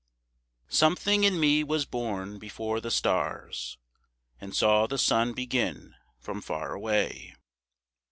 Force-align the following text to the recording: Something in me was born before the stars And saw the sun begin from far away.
Something 0.71 1.25
in 1.25 1.39
me 1.39 1.63
was 1.63 1.85
born 1.85 2.39
before 2.39 2.81
the 2.81 2.89
stars 2.89 3.77
And 4.39 4.55
saw 4.55 4.87
the 4.87 4.97
sun 4.97 5.33
begin 5.33 5.93
from 6.17 6.41
far 6.41 6.73
away. 6.73 7.35